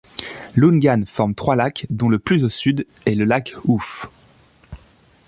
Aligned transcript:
Ljungan 0.55 1.03
forme 1.05 1.35
trois 1.35 1.55
lacs 1.55 1.85
dont 1.91 2.09
le 2.09 2.17
plus 2.17 2.43
au 2.43 2.49
sud 2.49 2.87
est 3.05 3.13
le 3.13 3.23
lac 3.23 3.53
Hoof. 3.67 4.09